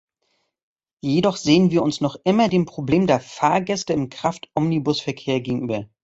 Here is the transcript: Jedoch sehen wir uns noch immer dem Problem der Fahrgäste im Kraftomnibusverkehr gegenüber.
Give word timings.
Jedoch 1.03 1.37
sehen 1.37 1.69
wir 1.69 1.83
uns 1.83 2.01
noch 2.01 2.15
immer 2.23 2.49
dem 2.49 2.65
Problem 2.65 3.05
der 3.05 3.19
Fahrgäste 3.19 3.93
im 3.93 4.09
Kraftomnibusverkehr 4.09 5.41
gegenüber. 5.41 5.85